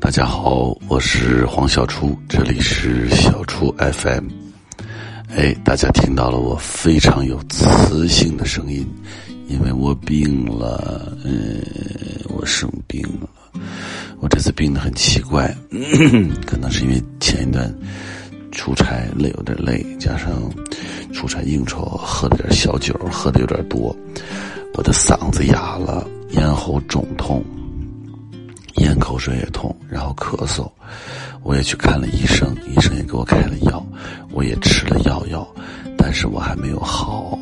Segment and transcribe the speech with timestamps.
[0.00, 4.28] 大家好，我是黄小初，这里是小初 FM。
[5.36, 8.86] 哎，大家听到了我非常有磁性的声音，
[9.48, 11.60] 因为我病了，嗯，
[12.28, 13.60] 我生病了。
[14.20, 15.54] 我这次病得很奇怪，
[16.46, 17.72] 可能是因为前一段
[18.52, 20.30] 出差累有点累，加上
[21.12, 23.94] 出差应酬喝了点小酒，喝的有点多，
[24.74, 27.44] 我的嗓子哑了，咽喉肿痛。
[28.78, 30.68] 咽口水也痛，然后咳嗽，
[31.42, 33.84] 我也去看了医生，医生也给我开了药，
[34.32, 35.46] 我也吃了药药，
[35.96, 37.38] 但是我还没有好，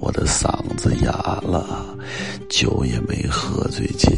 [0.00, 1.10] 我的嗓子哑
[1.42, 1.84] 了，
[2.48, 4.10] 酒也没喝最近，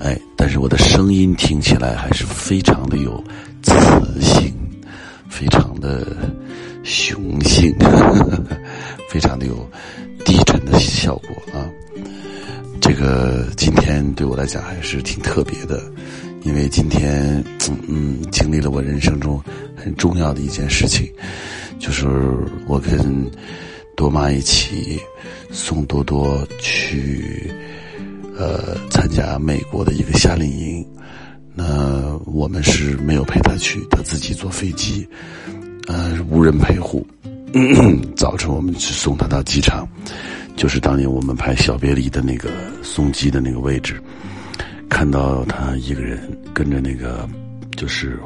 [0.00, 3.22] 哎，但是我的声音听起来还是非常的有
[3.62, 3.72] 磁
[4.20, 4.54] 性，
[5.28, 6.06] 非常的
[6.82, 7.74] 雄性，
[9.10, 9.68] 非常的有
[10.24, 11.68] 低沉的效果啊。
[13.00, 15.82] 这个今天对我来讲还是挺特别的，
[16.42, 17.42] 因为今天
[17.88, 19.42] 嗯经历了我人生中
[19.74, 21.10] 很重要的一件事情，
[21.78, 22.06] 就是
[22.66, 23.24] 我跟
[23.96, 25.00] 多妈一起
[25.50, 27.50] 送多多去
[28.36, 30.86] 呃参加美国的一个夏令营。
[31.54, 35.08] 那我们是没有陪他去，他自己坐飞机，
[35.86, 37.06] 呃无人陪护。
[38.14, 39.88] 早晨我们去送他到机场。
[40.60, 42.50] 就是当年我们拍《小别离》的那个
[42.82, 43.98] 送机的那个位置，
[44.90, 46.20] 看到他一个人
[46.52, 47.26] 跟着那个，
[47.78, 48.20] 就是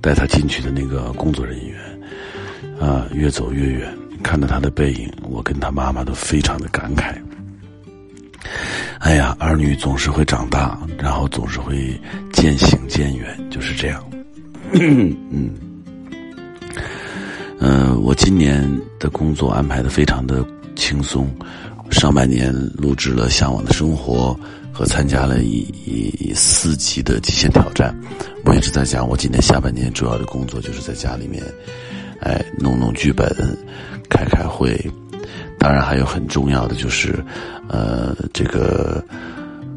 [0.00, 1.78] 带他进去的那个工作人员，
[2.80, 7.14] 啊，越走越远，看到他的背影，我跟他妈妈都非常的感慨。
[9.00, 11.92] 哎呀，儿女总是会长大，然后总是会
[12.32, 14.02] 渐行渐远，就是这样。
[14.72, 15.14] 嗯
[17.60, 18.66] 嗯，我今年
[18.98, 20.42] 的工作安排的非常的
[20.76, 21.28] 轻松。
[21.90, 24.36] 上半年录制了《向往的生活》
[24.76, 27.96] 和参加了一一四级的极限挑战。
[28.44, 31.42] 我一直在讲，我今年下半年主要的工作就是在家里面，
[32.20, 33.28] 哎，弄弄剧本，
[34.08, 34.78] 开开会。
[35.58, 37.24] 当然还有很重要的就是，
[37.68, 39.02] 呃，这个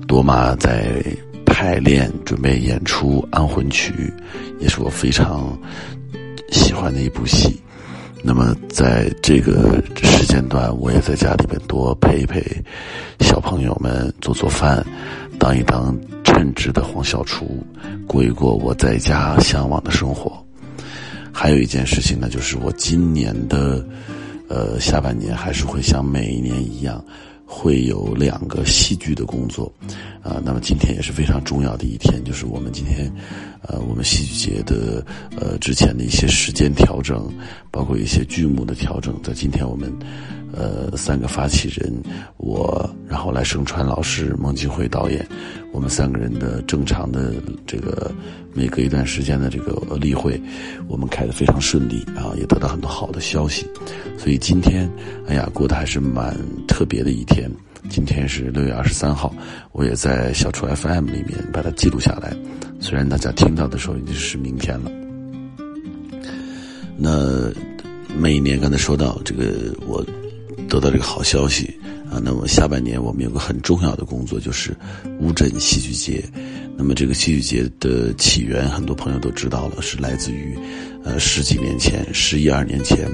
[0.07, 1.01] 多玛在
[1.45, 3.93] 排练准备演出《安魂曲》，
[4.59, 5.57] 也是我非常
[6.51, 7.61] 喜欢的一部戏。
[8.21, 12.41] 那么，在这个时间段，我也在家里边多陪陪
[13.21, 14.85] 小朋友们，做做饭，
[15.39, 17.65] 当一当称职的黄小厨，
[18.05, 20.31] 过一过我在家向往的生活。
[21.31, 23.83] 还有一件事情呢，就是我今年的
[24.47, 27.03] 呃下半年还是会像每一年一样。
[27.51, 29.73] 会有两个戏剧的工作，
[30.21, 33.11] 啊，那么今天也是非常重要的一天，就是我们今天，
[33.61, 35.05] 呃，我们戏剧节的
[35.39, 37.31] 呃之前的一些时间调整，
[37.71, 39.91] 包括一些剧目的调整，在今天我们。
[40.51, 41.93] 呃，三个发起人，
[42.37, 45.23] 我，然后来盛川老师、孟京辉导演，
[45.71, 47.35] 我们三个人的正常的
[47.67, 48.11] 这个
[48.51, 50.41] 每隔一段时间的这个例会，
[50.87, 53.67] 我们开的非常顺利啊，也得到很多好的消息，
[54.17, 54.89] 所以今天，
[55.27, 56.35] 哎呀，过得还是蛮
[56.67, 57.47] 特别的一天。
[57.89, 59.33] 今天是六月二十三号，
[59.71, 62.35] 我也在小厨 FM 里面把它记录下来，
[62.79, 64.91] 虽然大家听到的时候已经是明天了。
[66.97, 67.51] 那
[68.17, 70.05] 每年刚才说到这个我。
[70.67, 71.65] 得到这个好消息
[72.11, 72.21] 啊！
[72.23, 74.71] 那么下半年我们有个很重要的工作，就是
[75.19, 76.23] 乌镇戏剧节。
[76.77, 80.55] 那么这个戏剧节的起源，很多朋友都知道了，是来自于
[81.03, 83.09] 呃十几年前、十一二年前，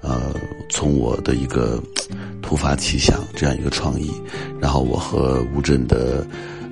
[0.00, 0.34] 呃，
[0.68, 1.80] 从我的一个
[2.48, 4.10] 突发奇想这样一个创意，
[4.58, 6.26] 然后我和乌镇的。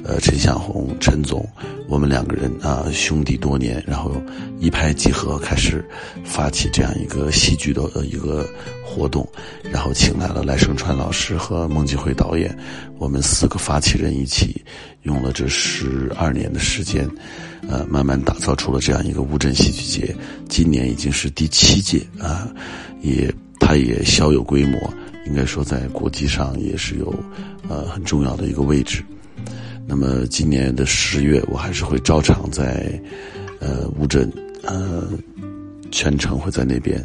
[0.08, 1.44] 呃，陈向红，陈总，
[1.88, 4.22] 我们两个人啊，兄弟多年，然后
[4.60, 5.84] 一拍即合，开始
[6.24, 8.48] 发起这样一个戏剧的一个
[8.84, 9.28] 活动，
[9.64, 12.56] 然后请来了赖声川老师和孟京辉导演，
[12.98, 14.62] 我们四个发起人一起
[15.02, 17.04] 用了这十二年的时间，
[17.68, 20.16] 呃，慢慢打造出了这样一个乌镇戏剧节，
[20.48, 22.46] 今年已经是第七届啊，
[23.02, 24.78] 也它也小有规模，
[25.26, 27.12] 应该说在国际上也是有
[27.68, 29.02] 呃很重要的一个位置。
[29.86, 33.00] 那么今年的十月，我还是会照常在，
[33.60, 34.32] 呃，乌镇，
[34.64, 35.04] 呃，
[35.92, 37.00] 全程会在那边，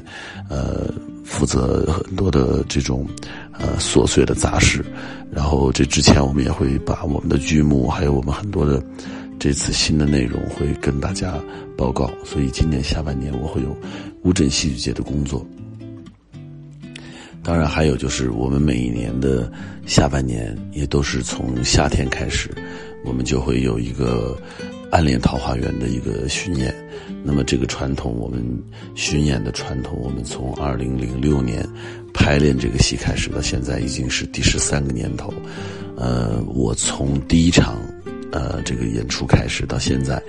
[0.49, 0.91] 呃，
[1.23, 3.07] 负责很多的这种，
[3.51, 4.83] 呃，琐碎的杂事。
[5.31, 8.83] 然后这之前，我们也会把我们的剧目，还有我们很多的
[9.37, 11.39] 这次新的内容，会跟大家
[11.77, 12.09] 报告。
[12.25, 13.77] 所以今年下半年，我会有
[14.23, 15.45] 乌镇戏剧节的工作。
[17.43, 19.51] 当然，还有就是我们每一年的
[19.85, 22.49] 下半年也都是从夏天开始，
[23.03, 24.37] 我们就会有一个
[24.91, 26.73] 《暗恋桃花源》的一个巡演。
[27.23, 28.43] 那么这个传统，我们
[28.95, 31.67] 巡演的传统，我们从二零零六年
[32.13, 35.33] 排练这个戏开始到现在已经是第十三个年头。
[35.97, 37.77] 呃，我从第一场
[38.31, 40.21] 呃这个演出开始到现在，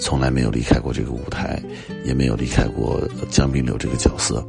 [0.00, 1.60] 从来没有离开过这个舞台，
[2.04, 4.44] 也没有离开过江滨柳这个角色。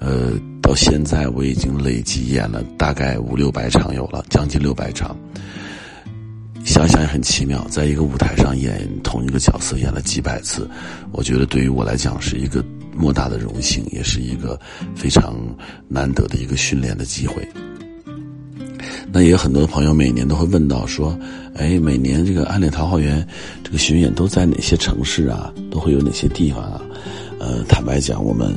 [0.00, 0.32] 呃，
[0.68, 5.16] 到现在我已经累计演了大概五六百场有了，将近六百场。
[6.62, 10.68] 想想也很奇妙，在一个舞台上演同一个角色演了几百次，
[11.10, 12.62] 我觉得对于我来讲是一个
[12.94, 14.60] 莫大的荣幸，也是一个
[14.94, 15.38] 非常
[15.88, 17.48] 难得的一个训练的机会。
[19.10, 21.18] 那也有很多朋友每年都会问到说，
[21.54, 23.22] 哎，每年这个《暗恋桃花源》
[23.64, 25.50] 这个巡演都在哪些城市啊？
[25.70, 26.82] 都会有哪些地方啊？
[27.40, 28.54] 呃，坦白讲，我们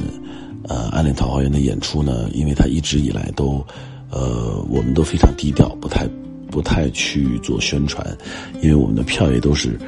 [0.72, 3.66] 呃《暗恋桃花源》的演出呢，因为它一直以来都，
[4.10, 6.08] 呃，我们都非常低调，不太。
[6.52, 8.06] 不太去做宣传，
[8.62, 9.80] 因为我们的票也都是，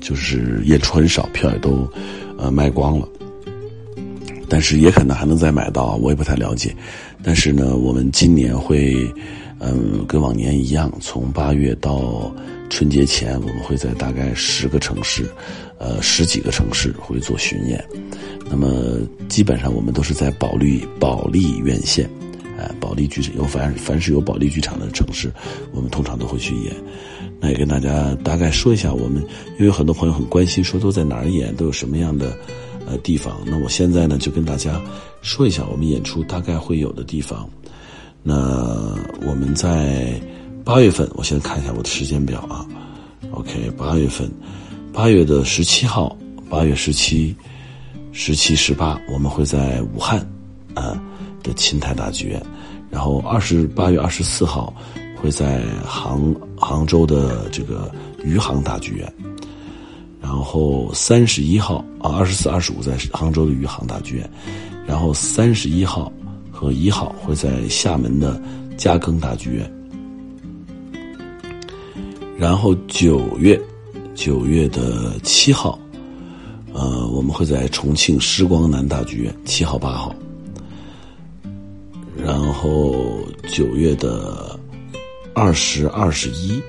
[0.00, 1.84] 就是演出很少，票也都，
[2.38, 3.08] 呃卖光了。
[4.48, 6.72] 但是也可能还能再买到，我也不太了解。
[7.24, 8.94] 但是呢，我们今年会，
[9.58, 12.32] 嗯，跟往年一样，从八月到
[12.72, 15.30] 春节前，我们会在大概十个城市，
[15.76, 17.84] 呃，十几个城市会做巡演。
[18.50, 18.98] 那么
[19.28, 22.08] 基本上我们都是在保利保利院线。
[22.58, 25.30] 哎保利剧场有凡凡是有保利剧场的城市，
[25.72, 26.74] 我们通常都会去演。
[27.38, 29.22] 那也跟大家大概说一下，我们
[29.58, 32.34] 因为很多朋友很关心，说都在哪儿演，都有什么样的
[32.86, 33.38] 呃地方。
[33.44, 34.80] 那我现在呢就跟大家
[35.20, 37.46] 说一下，我们演出大概会有的地方。
[38.22, 38.96] 那
[39.26, 40.18] 我们在
[40.64, 42.66] 八月份，我先看一下我的时间表啊。
[43.32, 44.30] OK，八月份，
[44.92, 46.16] 八月的十七号，
[46.48, 47.34] 八月十七、
[48.12, 50.18] 十七、十八，我们会在武汉
[50.74, 51.00] 啊。
[51.42, 52.40] 的秦台大剧院，
[52.88, 54.72] 然后二十八月二十四号
[55.20, 57.92] 会在杭杭州的这个
[58.22, 59.12] 余杭大剧院，
[60.20, 64.30] 然后三十一号啊二十四二十五在杭州的余杭大剧院，
[64.86, 66.12] 然后三十一号
[66.48, 68.40] 和一号会在厦门的
[68.76, 69.68] 嘉庚大剧院，
[72.42, 73.56] 然后九月
[74.16, 75.78] 九月的七号，
[76.72, 80.12] 呃我们会在重庆时光南大剧院七号八号。
[82.16, 84.58] 然后九月的
[85.32, 86.60] 二十二、十一、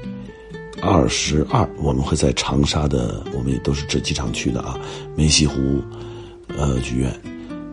[0.80, 4.80] 二十二，我们会在长沙的，我们也都是这几场去的啊，
[5.16, 5.82] 梅溪湖
[6.56, 7.12] 呃剧院。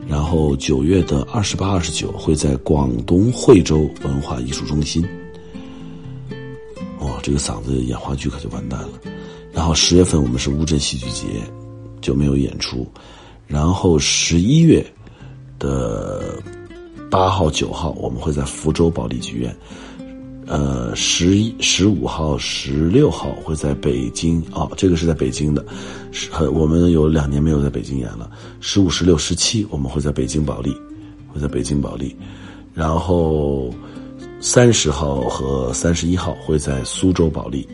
[0.09, 5.07] 然后九月的二十八、二十九会在广东惠州文化艺术中心。
[7.23, 8.91] 这个嗓子演话剧可就完蛋了。
[9.53, 11.27] 然后十月份我们是乌镇戏剧节，
[12.01, 12.87] 就没有演出。
[13.47, 14.85] 然后十一月
[15.59, 16.41] 的。
[17.11, 19.53] 八号、九号，我们会在福州保利剧院；
[20.47, 24.41] 呃，十一、十五号、十六号会在北京。
[24.53, 25.67] 哦，这个是在北京的，
[26.13, 28.31] 是我们有两年没有在北京演了。
[28.61, 30.73] 十五、十六、十七，我们会在北京保利，
[31.27, 32.17] 会在北京保利。
[32.75, 33.75] 然后
[34.41, 37.69] 三十号和三十一号会在苏州保利。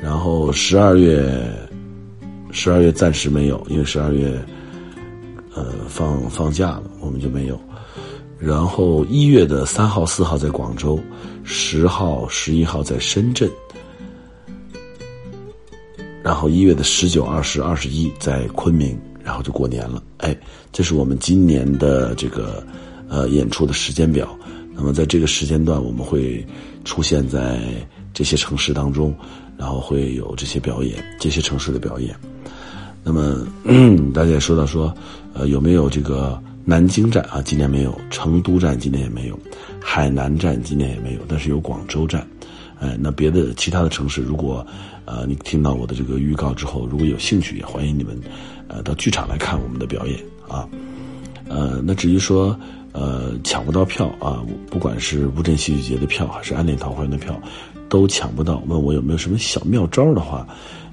[0.00, 1.44] 然后十二月，
[2.52, 4.40] 十二月暂时没有，因为十二月
[5.54, 7.60] 呃放放假了，我们就没有。
[8.38, 11.00] 然后一月的三号、四号在广州，
[11.42, 13.50] 十号、十一号在深圳，
[16.22, 20.00] 然后一月的十九、二十、二十一在昆明，然后就过年了。
[20.18, 20.34] 哎，
[20.72, 22.64] 这是我们今年的这个
[23.08, 24.38] 呃演出的时间表。
[24.78, 26.46] 那么在这个时间段，我们会
[26.84, 27.60] 出现在
[28.14, 29.12] 这些城市当中，
[29.56, 32.14] 然后会有这些表演，这些城市的表演。
[33.02, 33.44] 那么
[34.14, 34.94] 大家也说到说，
[35.34, 36.40] 呃，有没有这个？
[36.64, 39.34] 南京站啊，今年没有；成都站今年也没有；
[39.80, 41.20] 海南站今年也没有。
[41.26, 42.28] 但是有广州站，
[42.78, 44.66] 哎，那别的其他的城市，如果，
[45.06, 48.20] 呃，你听到我的这个预告之后，如果有兴趣，也欢迎你们，
[48.66, 50.68] 呃，到剧场来看我们的表演啊。
[51.48, 52.54] 呃，那至于说，
[52.98, 57.40] 呃，抢不到票啊，不管是乌镇戏剧节的票，还是暗恋桃花源的票，
[57.88, 58.60] 都抢不到。
[58.66, 60.44] 问我有没有什么小妙招的话，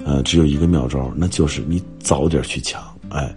[0.06, 3.36] 呃，只有一个妙招，那就是你早点去抢，哎。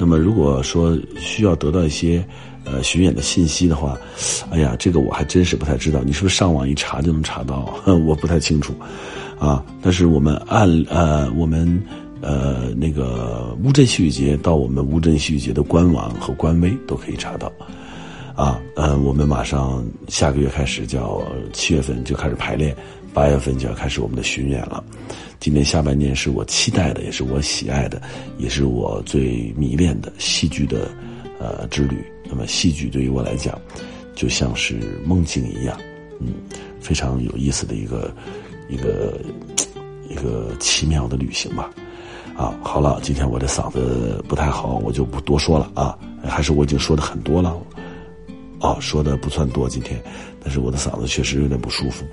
[0.00, 2.24] 那么，如果说需要得到一些
[2.64, 3.98] 呃巡演的信息的话，
[4.48, 6.02] 哎呀，这个我还真是不太知道。
[6.04, 7.74] 你是不是上网一查就能查到？
[8.06, 8.72] 我不太清楚，
[9.40, 9.64] 啊。
[9.82, 11.82] 但是我们按呃我们
[12.20, 17.50] 呃那个乌镇戏剧节到我们乌镇戏剧节的官网和官微都可以查到，
[18.38, 21.20] 啊呃我们马上下个月开始叫
[21.52, 22.72] 七月份就开始排练，
[23.12, 24.84] 八月份就要开始我们的巡演了。
[25.40, 28.00] 今年下半年是我期待的，也是我喜爱的，
[28.38, 30.88] 也是我最迷恋的戏剧的，
[31.40, 31.96] 呃之旅。
[32.30, 33.60] 那么戏剧对于我来讲，
[34.14, 35.76] 就像是梦境一样，
[36.20, 36.34] 嗯，
[36.80, 38.14] 非常有意思的一个
[38.68, 39.18] 一个
[40.08, 41.68] 一个奇妙的旅行吧。
[42.36, 45.98] 啊，好了，今天我的嗓子不太好，我就不多说了啊。
[46.22, 47.56] 还是我已经说的很多了，
[48.60, 50.02] 啊，说的不算多今天，
[50.42, 52.04] 但是我的嗓子确实有点不舒服。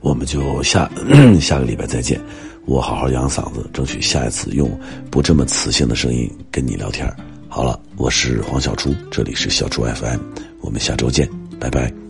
[0.00, 0.90] 我们就下
[1.40, 2.20] 下个礼拜再见。
[2.66, 4.70] 我好好养嗓子，争取下一次用
[5.10, 7.10] 不这么磁性的声音跟你聊天。
[7.48, 10.20] 好了，我是黄小厨，这里是小厨 FM，
[10.60, 12.07] 我们下周见，拜拜。